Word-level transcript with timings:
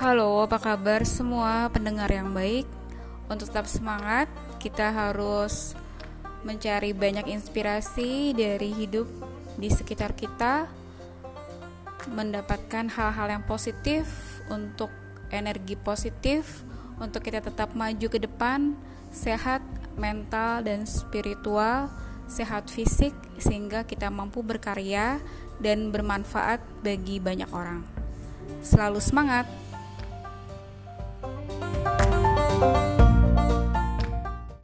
Halo, 0.00 0.40
apa 0.40 0.56
kabar 0.56 1.04
semua 1.04 1.68
pendengar 1.68 2.08
yang 2.08 2.32
baik? 2.32 2.64
Untuk 3.28 3.52
tetap 3.52 3.68
semangat, 3.68 4.32
kita 4.56 4.88
harus 4.88 5.76
mencari 6.40 6.96
banyak 6.96 7.28
inspirasi 7.28 8.32
dari 8.32 8.72
hidup 8.72 9.04
di 9.60 9.68
sekitar 9.68 10.16
kita, 10.16 10.72
mendapatkan 12.16 12.88
hal-hal 12.88 13.28
yang 13.28 13.44
positif 13.44 14.08
untuk 14.48 14.88
energi 15.28 15.76
positif, 15.76 16.64
untuk 16.96 17.20
kita 17.20 17.44
tetap 17.44 17.76
maju 17.76 18.08
ke 18.08 18.16
depan, 18.16 18.80
sehat 19.12 19.60
mental 20.00 20.64
dan 20.64 20.88
spiritual, 20.88 21.92
sehat 22.24 22.72
fisik, 22.72 23.12
sehingga 23.36 23.84
kita 23.84 24.08
mampu 24.08 24.40
berkarya 24.40 25.20
dan 25.60 25.92
bermanfaat 25.92 26.64
bagi 26.80 27.20
banyak 27.20 27.52
orang. 27.52 27.84
Selalu 28.64 29.04
semangat! 29.04 29.69